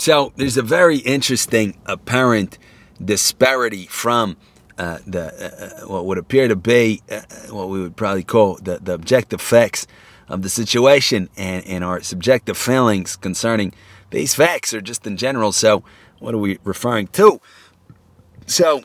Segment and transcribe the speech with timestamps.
[0.00, 2.58] So there's a very interesting apparent
[3.04, 4.38] disparity from
[4.78, 8.54] uh, the uh, uh what would appear to be uh, what we would probably call
[8.62, 9.86] the, the objective facts
[10.26, 13.74] of the situation and, and our subjective feelings concerning
[14.08, 15.52] these facts or just in general.
[15.52, 15.84] So
[16.18, 17.38] what are we referring to?
[18.46, 18.82] So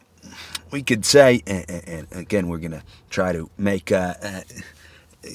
[0.69, 3.89] we could say, and, again, we're going to try to make.
[3.89, 4.41] Uh, uh,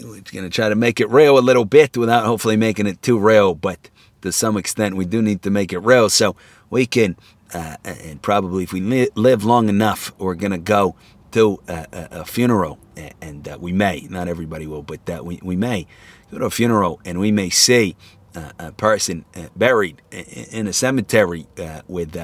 [0.02, 3.00] we're going to try to make it real a little bit without hopefully making it
[3.00, 3.88] too real, but
[4.22, 6.36] to some extent we do need to make it real so
[6.70, 7.16] we can
[7.52, 10.94] uh, and probably if we li- live long enough, we're going to go
[11.32, 12.78] to a, a, a funeral,
[13.20, 15.86] and, uh, we may, not everybody will, but uh, we, we may
[16.30, 17.96] go to a funeral and we may see
[18.34, 22.16] uh, a person uh, buried in a cemetery uh, with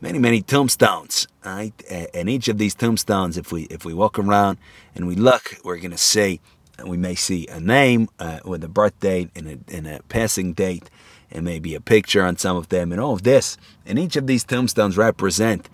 [0.00, 1.28] many, many tombstones.
[1.44, 1.72] Right?
[2.14, 4.58] And each of these tombstones, if we if we walk around
[4.94, 6.40] and we look, we're going to see,
[6.84, 8.08] we may see a name
[8.44, 10.90] with a birth date and a, and a passing date
[11.30, 13.56] and maybe a picture on some of them and all of this.
[13.84, 15.68] And each of these tombstones represent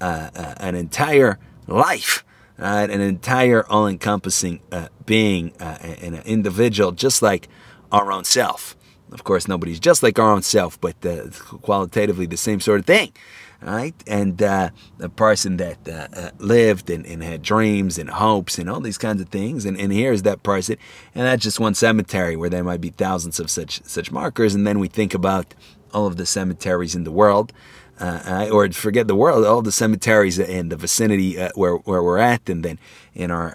[0.00, 2.24] uh, uh, an entire life,
[2.56, 2.88] right?
[2.90, 7.48] an entire all encompassing uh, being uh, an individual, just like
[7.90, 8.76] our own self.
[9.10, 11.30] Of course, nobody's just like our own self, but uh,
[11.62, 13.12] qualitatively the same sort of thing
[13.60, 13.94] right?
[14.06, 14.70] And uh,
[15.00, 18.98] a person that uh, uh, lived and, and, had dreams and hopes and all these
[18.98, 19.64] kinds of things.
[19.64, 20.76] And, and here's that person,
[21.14, 24.54] and that's just one cemetery where there might be thousands of such such markers.
[24.54, 25.54] And then we think about
[25.92, 27.52] all of the cemeteries in the world.
[28.00, 32.18] Uh, or forget the world, all the cemeteries in the vicinity uh, where, where we're
[32.18, 32.78] at, and then
[33.12, 33.52] in our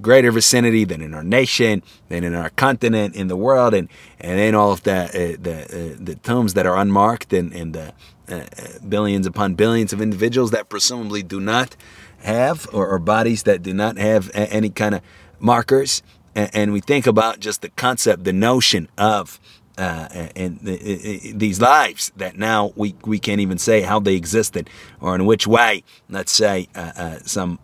[0.00, 4.38] greater vicinity, then in our nation, then in our continent, in the world, and, and
[4.38, 7.92] then all of the the, the tombs that are unmarked, and, and the
[8.28, 8.44] uh,
[8.88, 11.76] billions upon billions of individuals that presumably do not
[12.20, 15.02] have, or, or bodies that do not have a, any kind of
[15.38, 16.02] markers.
[16.34, 19.40] And, and, we think about just the concept, the notion of
[19.78, 24.70] uh, and the, these lives that now we, we can't even say how they existed
[25.00, 27.58] or in which way, let's say, uh, uh, some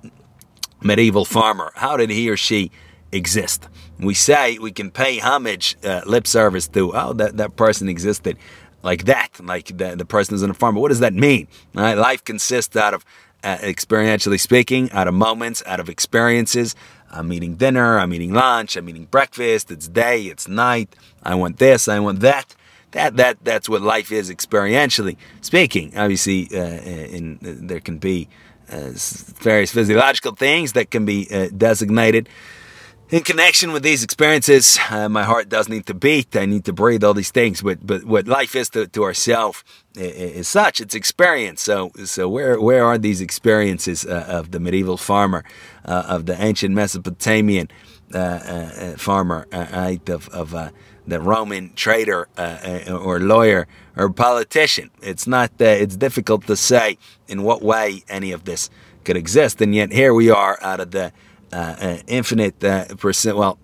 [0.83, 2.71] medieval farmer, how did he or she
[3.13, 3.69] exist?
[3.99, 8.37] We say we can pay homage, uh, lip service to, oh, that, that person existed
[8.83, 10.75] like that, like the, the person is in a farm.
[10.75, 11.49] But what does that mean?
[11.75, 13.05] Life consists out of,
[13.45, 16.75] uh, experientially speaking, out of moments, out of experiences.
[17.11, 21.59] I'm eating dinner, I'm eating lunch, I'm eating breakfast, it's day, it's night, I want
[21.59, 22.55] this, I want that.
[22.93, 25.97] That, that that's what life is experientially speaking.
[25.97, 28.29] Obviously, uh, in, uh, there can be
[28.71, 28.91] uh,
[29.41, 32.29] various physiological things that can be uh, designated
[33.13, 36.35] in connection with these experiences, uh, my heart does need to beat.
[36.35, 37.61] I need to breathe all these things.
[37.61, 39.63] But but what life is to, to ourselves
[39.95, 40.81] is, is, such.
[40.81, 41.61] It's experience.
[41.61, 45.45] So so where where are these experiences uh, of the medieval farmer,
[45.85, 47.69] uh, of the ancient Mesopotamian
[48.15, 50.57] uh, uh, farmer, uh, right, of of
[51.07, 52.29] the Roman trader
[52.89, 54.91] or lawyer or politician?
[55.03, 55.51] It's not.
[55.61, 56.97] it's difficult to say
[57.29, 58.71] in what way any of this
[59.05, 59.61] could exist.
[59.61, 61.13] And yet here we are out of the
[61.53, 63.37] uh, uh, infinite uh, percent.
[63.37, 63.59] Well,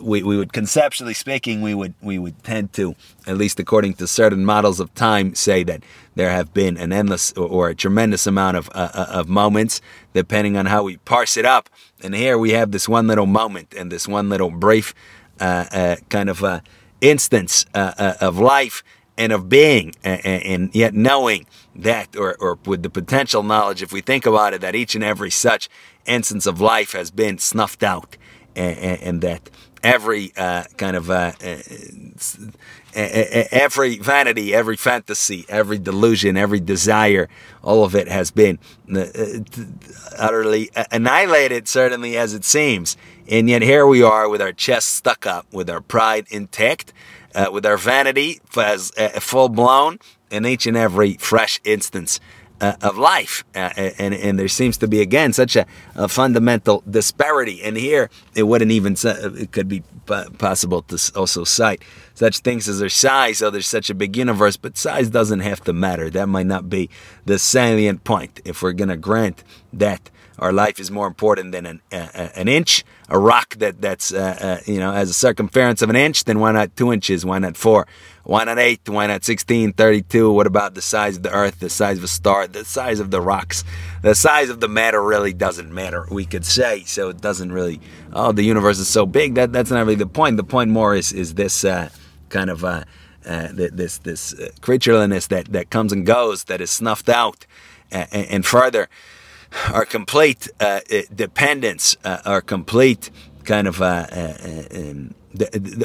[0.00, 2.94] we, we would conceptually speaking, we would we would tend to,
[3.26, 5.82] at least according to certain models of time, say that
[6.14, 9.80] there have been an endless or, or a tremendous amount of uh, uh of moments,
[10.14, 11.68] depending on how we parse it up.
[12.02, 14.94] And here we have this one little moment and this one little brief
[15.40, 16.62] uh, kind of
[17.00, 18.82] instance of life
[19.18, 23.92] and of being, and, and yet knowing that, or, or with the potential knowledge, if
[23.92, 25.68] we think about it, that each and every such
[26.06, 28.16] instance of life has been snuffed out,
[28.56, 29.50] and, and that
[29.82, 31.56] every uh, kind of uh, uh
[32.94, 37.28] every vanity, every fantasy, every delusion, every desire,
[37.62, 38.58] all of it has been
[38.94, 39.06] uh,
[40.18, 42.96] utterly annihilated, certainly as it seems.
[43.28, 46.92] And yet here we are with our chest stuck up, with our pride intact,
[47.34, 49.98] uh, with our vanity as uh, full blown
[50.30, 52.20] in each and every fresh instance
[52.62, 53.44] uh, of life.
[53.54, 55.66] Uh, and, and there seems to be, again, such a,
[55.96, 57.60] a, fundamental disparity.
[57.62, 59.82] And here, it wouldn't even, it could be
[60.38, 61.82] possible to also cite
[62.14, 63.38] such things as their size.
[63.38, 66.08] So there's such a big universe, but size doesn't have to matter.
[66.08, 66.88] That might not be
[67.24, 68.40] the salient point.
[68.44, 69.42] If we're going to grant
[69.72, 74.12] that our life is more important than an, uh, an inch, a rock that that's
[74.12, 77.24] uh, uh, you know has a circumference of an inch, then why not two inches?
[77.24, 77.86] Why not four?
[78.24, 78.88] Why not eight?
[78.88, 80.32] Why not 16, 32?
[80.32, 83.10] What about the size of the earth, the size of a star, the size of
[83.10, 83.64] the rocks?
[84.02, 86.84] The size of the matter really doesn't matter, we could say.
[86.84, 87.80] So it doesn't really,
[88.12, 89.34] oh, the universe is so big.
[89.34, 90.36] That That's not really the point.
[90.36, 91.90] The point more is, is this uh,
[92.28, 92.84] kind of uh,
[93.26, 97.44] uh, this, this uh, creatureliness that, that comes and goes, that is snuffed out.
[97.90, 98.88] and, and further,
[99.72, 100.80] our complete uh,
[101.14, 103.10] dependence, uh, our complete
[103.44, 105.14] kind of uh, uh, um,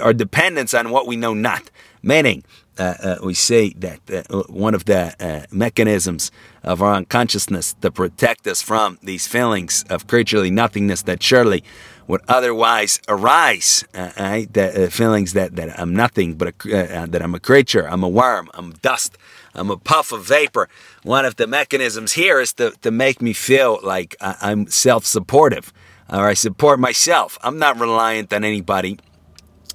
[0.02, 1.69] our dependence on what we know not.
[2.04, 2.44] Meaning,
[2.78, 6.31] uh, uh, we say that uh, one of the uh, mechanisms
[6.64, 11.63] of our unconsciousness to protect us from these feelings of creaturely nothingness that surely
[12.07, 14.51] would otherwise arise, uh, right?
[14.54, 18.09] the uh, feelings that, that I'm nothing, but a, that I'm a creature, I'm a
[18.09, 19.18] worm, I'm dust,
[19.54, 20.69] I'm a puff of vapor.
[21.04, 25.74] One of the mechanisms here is to, to make me feel like I'm self supportive
[26.09, 27.38] or I support myself.
[27.44, 29.00] I'm not reliant on anybody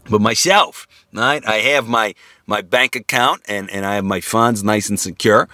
[0.08, 0.86] but myself.
[1.12, 1.46] Right?
[1.46, 2.14] I have my
[2.46, 5.48] my bank account and, and I have my funds nice and secure.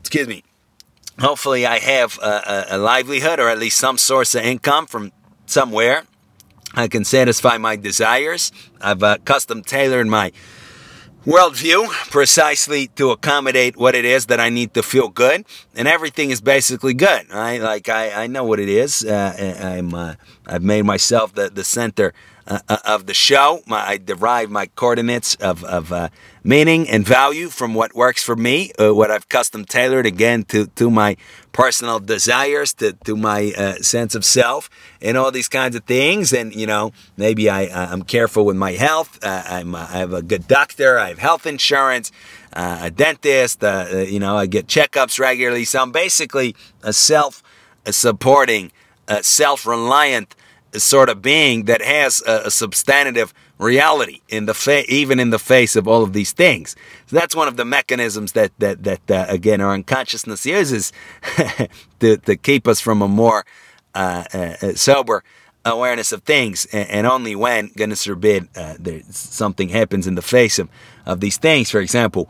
[0.00, 0.42] Excuse me.
[1.18, 5.12] Hopefully, I have a, a, a livelihood or at least some source of income from
[5.52, 6.04] somewhere.
[6.74, 8.50] I can satisfy my desires.
[8.80, 10.32] I've uh, custom tailored my
[11.26, 15.44] worldview precisely to accommodate what it is that I need to feel good,
[15.74, 17.30] and everything is basically good.
[17.30, 17.60] Right?
[17.60, 19.04] Like I, I know what it is.
[19.04, 20.14] Uh, I'm uh,
[20.46, 22.12] I've made myself the the center
[22.44, 23.62] uh, uh, of the show.
[23.66, 26.08] My, I derive my coordinates of, of uh,
[26.42, 30.66] meaning and value from what works for me, uh, what I've custom tailored again to,
[30.66, 31.16] to my
[31.52, 34.68] personal desires, to, to my uh, sense of self,
[35.00, 36.32] and all these kinds of things.
[36.32, 39.18] And, you know, maybe I, uh, I'm careful with my health.
[39.22, 42.10] Uh, I'm, uh, I have a good doctor, I have health insurance.
[42.54, 45.64] Uh, a dentist, you know, I get checkups regularly.
[45.64, 47.42] So I'm basically a self
[47.86, 48.72] supporting,
[49.22, 50.36] self reliant
[50.74, 53.32] sort of being that has a, a substantive
[53.62, 56.76] reality in the fa- even in the face of all of these things.
[57.06, 60.92] So that's one of the mechanisms that that that uh, again our unconsciousness uses
[62.00, 63.44] to to keep us from a more
[63.94, 65.24] uh, uh, sober
[65.64, 66.66] awareness of things.
[66.72, 68.74] And, and only when, goodness forbid, uh,
[69.10, 70.68] something happens in the face of
[71.06, 71.70] of these things.
[71.70, 72.28] For example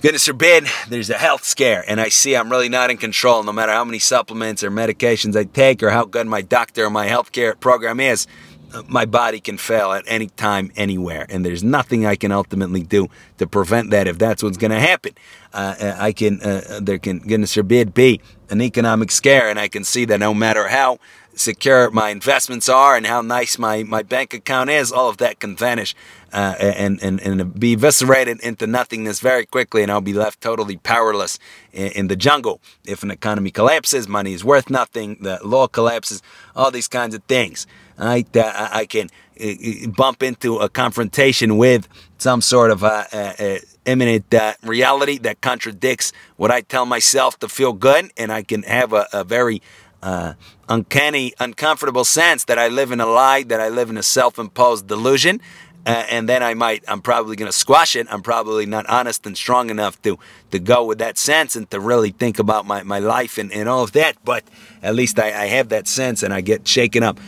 [0.00, 3.50] Goodness forbid, there's a health scare, and I see I'm really not in control no
[3.50, 7.08] matter how many supplements or medications I take or how good my doctor or my
[7.08, 8.28] healthcare program is.
[8.72, 12.82] Uh, my body can fail at any time, anywhere, and there's nothing I can ultimately
[12.82, 15.12] do to prevent that if that's what's going to happen.
[15.54, 18.20] Uh, uh, I can, uh, there can, goodness forbid, be
[18.50, 20.98] an economic scare, and I can see that no matter how
[21.38, 25.40] secure my investments are and how nice my, my bank account is, all of that
[25.40, 25.94] can vanish
[26.32, 30.76] uh, and, and, and be eviscerated into nothingness very quickly, and I'll be left totally
[30.76, 31.38] powerless
[31.72, 32.60] in, in the jungle.
[32.84, 36.22] If an economy collapses, money is worth nothing, the law collapses,
[36.54, 37.66] all these kinds of things.
[37.98, 39.08] I, uh, I can
[39.40, 41.88] uh, bump into a confrontation with
[42.18, 47.48] some sort of uh, uh, imminent uh, reality that contradicts what I tell myself to
[47.48, 49.62] feel good, and I can have a, a very
[50.02, 50.34] uh,
[50.68, 54.38] uncanny, uncomfortable sense that I live in a lie, that I live in a self
[54.38, 55.40] imposed delusion.
[55.86, 58.06] Uh, and then I might, I'm probably going to squash it.
[58.10, 60.18] I'm probably not honest and strong enough to,
[60.50, 63.68] to go with that sense and to really think about my, my life and, and
[63.68, 64.16] all of that.
[64.22, 64.44] But
[64.82, 67.18] at least I, I have that sense and I get shaken up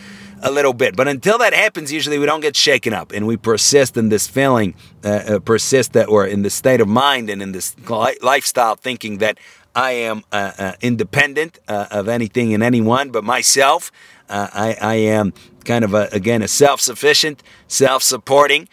[0.42, 0.96] a little bit.
[0.96, 4.26] But until that happens, usually we don't get shaken up and we persist in this
[4.26, 4.74] feeling,
[5.04, 8.74] uh, uh, persist that, we're in this state of mind and in this li- lifestyle
[8.74, 9.38] thinking that
[9.74, 13.92] I am uh, uh, independent uh, of anything and anyone but myself.
[14.28, 15.32] Uh, I, I, am
[15.64, 18.68] kind of a, again a self-sufficient, self-supporting,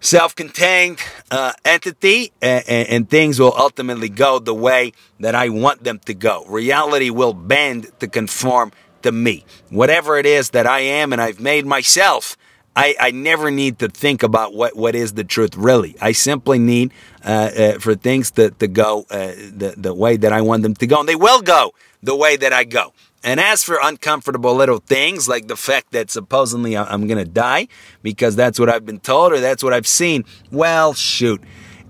[0.00, 0.98] self-contained
[1.30, 6.14] uh, entity, and, and, things will ultimately go the way that I want them to
[6.14, 6.44] go.
[6.46, 11.40] Reality will bend to conform to me, whatever it is that I am, and I've
[11.40, 12.36] made myself.
[12.74, 15.94] I, I never need to think about what, what is the truth really.
[16.00, 16.92] I simply need
[17.24, 20.74] uh, uh, for things to, to go uh, the, the way that I want them
[20.76, 21.00] to go.
[21.00, 22.92] And they will go the way that I go.
[23.24, 27.68] And as for uncomfortable little things like the fact that supposedly I'm going to die
[28.02, 31.40] because that's what I've been told or that's what I've seen, well, shoot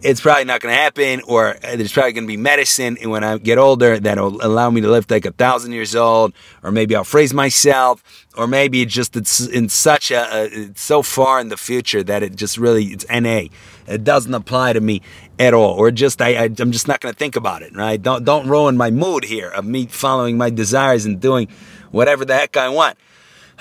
[0.02, 3.23] it's probably not going to happen, or there's probably going to be medicine and when
[3.23, 6.32] I get older that'll allow me to live like a thousand years old,
[6.62, 8.02] or maybe I'll freeze myself,
[8.37, 12.02] or maybe it's just it's in such a, a it's so far in the future
[12.02, 13.42] that it just really it's na,
[13.87, 15.02] it doesn't apply to me
[15.38, 18.00] at all, or just I, I I'm just not going to think about it, right?
[18.00, 21.49] Don't don't ruin my mood here of me following my desires and doing
[21.90, 22.99] whatever the heck I want.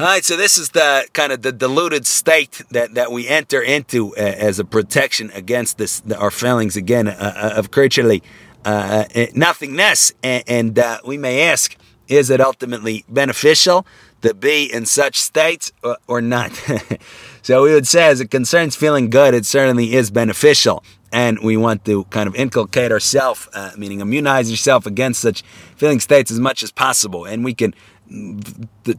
[0.02, 3.62] All right, so this is the kind of the diluted state that, that we enter
[3.62, 8.24] into uh, as a protection against this the, our feelings again uh, uh of creaturely
[8.66, 11.76] uh, uh, nothingness, and, and uh, we may ask,
[12.08, 13.86] is it ultimately beneficial
[14.24, 16.52] to be in such states or, or not?
[17.44, 21.56] so we would say, as it concerns feeling good, it certainly is beneficial, and we
[21.58, 25.44] want to kind of inculcate ourselves, meaning immunize yourself against such
[25.76, 27.76] feeling states as much as possible, and we can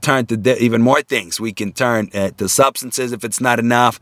[0.01, 1.41] turn to even more things.
[1.41, 4.01] We can turn uh, to substances if it's not enough.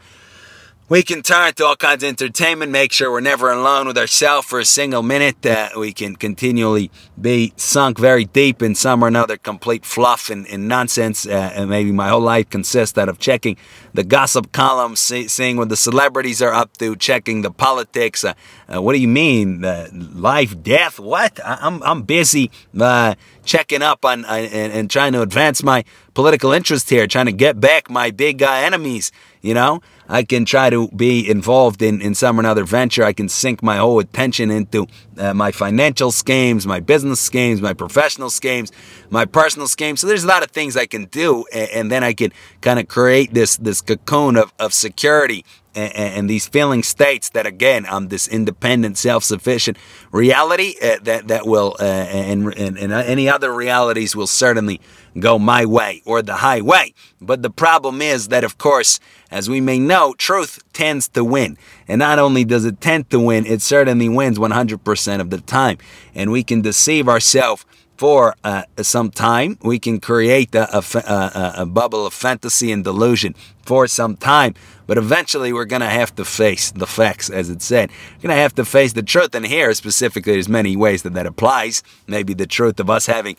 [0.91, 4.49] We can turn to all kinds of entertainment, make sure we're never alone with ourselves
[4.49, 5.47] for a single minute.
[5.47, 10.49] Uh, we can continually be sunk very deep in some or another complete fluff and,
[10.49, 11.27] and nonsense.
[11.27, 13.57] Uh, and maybe my whole life consists out of checking
[13.95, 18.25] the gossip columns, see, seeing what the celebrities are up to, checking the politics.
[18.25, 18.33] Uh,
[18.75, 19.65] uh what do you mean?
[19.65, 20.99] Uh, life, death?
[20.99, 21.39] What?
[21.45, 25.85] I, am I'm, I'm busy uh, checking up on and, and, trying to advance my
[26.15, 29.81] political interest here, trying to get back my big guy enemies, you know?
[30.09, 33.05] I can try to be involved in, in some or another venture.
[33.05, 37.73] I can sink my whole attention into uh, my financial schemes, my business schemes, my
[37.73, 38.73] professional schemes,
[39.09, 40.01] my personal schemes.
[40.01, 42.81] So there's a lot of things I can do, and, and then I can kind
[42.81, 45.45] of create this this cocoon of, of security
[45.75, 49.79] and, and, these feeling states that again I'm this independent, self-sufficient
[50.13, 54.81] reality uh, that that will uh, and, and, and any other realities will certainly
[55.19, 56.95] go my way or the highway.
[57.21, 59.01] But the problem is that, of course,
[59.31, 61.59] as we may know, truth tends to win.
[61.89, 65.79] And not only does it tend to win, it certainly wins 100% of the time.
[66.15, 67.65] And we can deceive ourselves
[68.01, 69.59] for uh, some time.
[69.61, 74.55] We can create a, a, a, a, bubble of fantasy and delusion for some time.
[74.87, 77.91] But eventually, we're going to have to face the facts, as it said.
[77.91, 79.35] We're going to have to face the truth.
[79.35, 81.83] And here, specifically, there's many ways that that applies.
[82.07, 83.37] Maybe the truth of us having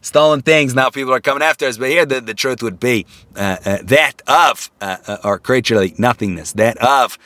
[0.00, 1.76] stolen things, now people are coming after us.
[1.76, 5.96] But here, the, the truth would be uh, uh, that of uh, uh our creaturely
[5.98, 7.18] nothingness, that of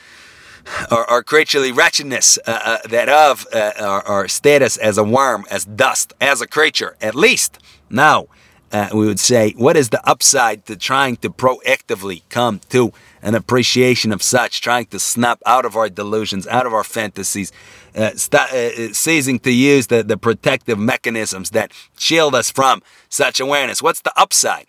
[0.89, 5.45] our, our creaturely wretchedness, uh, uh, that of uh, our, our, status as a worm,
[5.49, 7.59] as dust, as a creature, at least.
[7.89, 8.27] Now,
[8.71, 13.35] uh, we would say, what is the upside to trying to proactively come to an
[13.35, 17.51] appreciation of such, trying to snap out of our delusions, out of our fantasies,
[17.95, 23.39] uh, st- uh, ceasing to use the, the protective mechanisms that shield us from such
[23.39, 23.81] awareness?
[23.81, 24.67] What's the upside?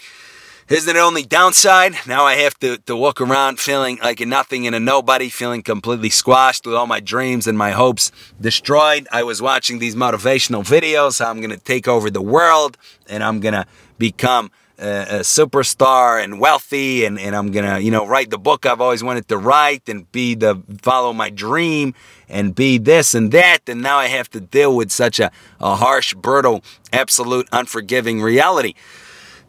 [0.72, 1.96] Isn't it only downside?
[2.06, 5.62] Now I have to, to walk around feeling like a nothing and a nobody, feeling
[5.62, 8.10] completely squashed with all my dreams and my hopes
[8.40, 9.06] destroyed.
[9.12, 13.22] I was watching these motivational videos, how I'm going to take over the world and
[13.22, 13.66] I'm going to
[13.98, 18.38] become a, a, superstar and wealthy and, and I'm going to, you know, write the
[18.38, 21.92] book I've always wanted to write and be the, follow my dream
[22.30, 23.58] and be this and that.
[23.68, 26.64] And now I have to deal with such a, a harsh, brutal,
[26.94, 28.72] absolute, unforgiving reality.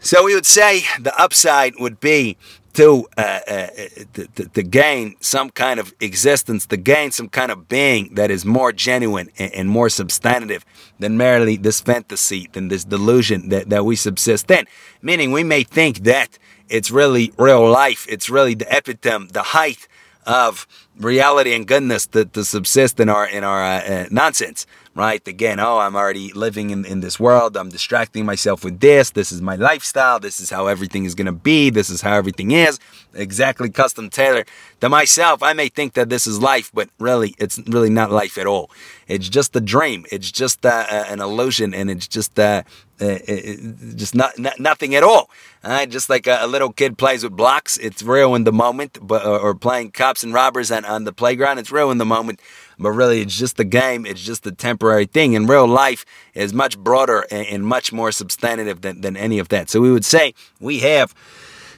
[0.03, 2.35] So we would say the upside would be
[2.73, 3.67] to, uh, uh,
[4.13, 8.43] to, to, gain some kind of existence, to gain some kind of being that is
[8.43, 10.65] more genuine and, and, more substantive
[10.99, 14.65] than merely this fantasy, than this delusion that, that we subsist in.
[15.01, 19.87] Meaning we may think that it's really real life, it's really the epitome, the height
[20.25, 20.67] of
[20.99, 25.25] reality and goodness to, to subsist in our in our uh, uh, nonsense right?
[25.27, 27.57] Again oh i'm already living in, in this world.
[27.57, 29.11] I'm distracting myself with this.
[29.11, 30.19] This is my lifestyle.
[30.19, 31.69] This is how everything is going to be.
[31.69, 32.79] This is how everything is.
[33.13, 34.47] Exactly custom tailored
[34.81, 35.43] to myself.
[35.43, 38.69] I may think that this is life but really it's really not life at all.
[39.07, 40.05] It's just a dream.
[40.11, 42.63] It's just uh, uh an illusion and it's just uh,
[43.03, 43.17] uh,
[43.95, 45.29] just not, not, nothing at all.
[45.63, 45.89] Right?
[45.89, 49.25] Just like a, a, little kid plays with blocks, it's real in the moment, but
[49.25, 52.39] or, or playing cops and robbers on, on the playground, it's real in the moment.
[52.79, 54.05] But really, it's just the game.
[54.05, 55.33] It's just a temporary thing.
[55.33, 59.49] In real life, is much broader and, and much more substantive than, than any of
[59.49, 59.69] that.
[59.69, 61.13] So we would say we have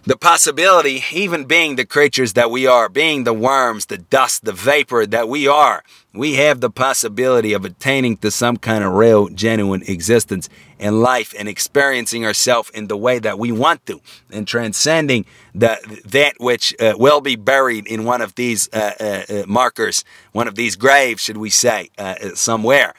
[0.05, 4.53] the possibility, even being the creatures that we are, being the worms, the dust, the
[4.53, 5.83] vapor that we are,
[6.13, 10.47] we have the possibility of attaining to some kind of real, genuine existence
[10.77, 15.77] in life and experiencing ourselves in the way that we want to and transcending the,
[16.05, 20.47] that which uh, will be buried in one of these uh, uh, uh markers, one
[20.47, 22.93] of these graves, should we say, uh, somewhere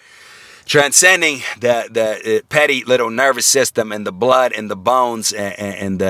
[0.67, 5.55] transcending the the uh, petty little nervous system and the blood and the bones and,
[5.59, 6.07] and the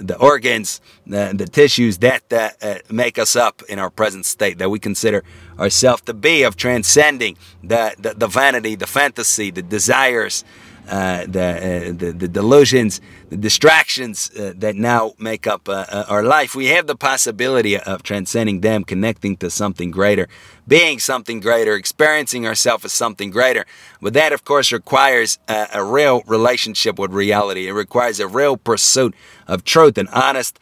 [0.00, 4.58] uh, the organs, the, the tissues that uh, make us up in our present state
[4.58, 5.22] that we consider
[5.58, 10.44] ourselves to be of transcending the, the, the vanity, the fantasy, the desires,
[10.88, 16.04] uh, the, uh, the, the delusions, the distractions uh, that now make up uh, uh,
[16.08, 16.54] our life.
[16.54, 20.28] We have the possibility of transcending them, connecting to something greater,
[20.66, 23.66] being something greater, experiencing ourselves as something greater.
[24.00, 27.68] But that, of course, requires a, a real relationship with reality.
[27.68, 29.14] It requires a real pursuit
[29.46, 30.58] of truth and honest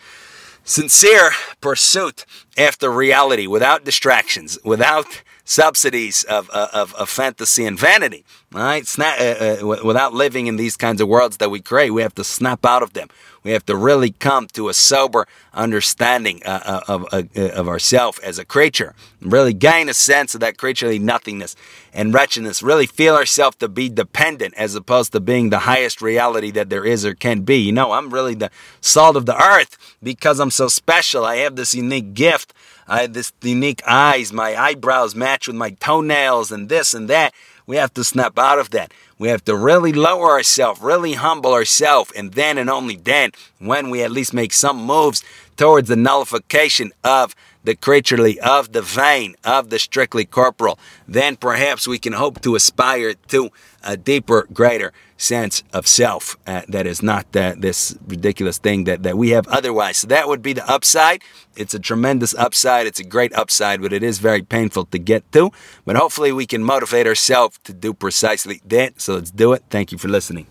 [0.66, 1.30] sincere
[1.60, 2.26] pursuit
[2.58, 8.24] after reality without distractions, without subsidies of, of, of fantasy and vanity.
[8.52, 8.86] Right?
[8.86, 12.14] Snap, uh, uh, without living in these kinds of worlds that we create, we have
[12.16, 13.08] to snap out of them.
[13.42, 17.68] We have to really come to a sober understanding uh, uh of, uh, uh, of
[17.68, 18.94] ourselves as a creature.
[19.20, 21.54] Really gain a sense of that creaturely nothingness
[21.94, 22.60] and wretchedness.
[22.60, 26.84] Really feel ourselves to be dependent as opposed to being the highest reality that there
[26.84, 27.58] is or can be.
[27.58, 28.50] You know, I'm really the
[28.80, 31.24] salt of the earth because I'm so special.
[31.24, 32.52] I have this unique gift
[32.88, 37.34] I have this unique eyes, my eyebrows match with my toenails, and this and that.
[37.66, 38.94] We have to snap out of that.
[39.18, 43.90] We have to really lower ourselves, really humble ourselves, and then and only then, when
[43.90, 45.24] we at least make some moves
[45.56, 50.78] towards the nullification of the creaturely, of the vain, of the strictly corporal,
[51.08, 53.50] then perhaps we can hope to aspire to
[53.86, 59.02] a deeper, greater sense of self uh, that is not uh, this ridiculous thing that,
[59.02, 59.96] that we have otherwise.
[59.98, 61.22] So that would be the upside.
[61.56, 62.86] It's a tremendous upside.
[62.86, 65.50] It's a great upside, but it is very painful to get to.
[65.84, 69.00] But hopefully we can motivate ourselves to do precisely that.
[69.00, 69.62] So let's do it.
[69.70, 70.46] Thank you for listening.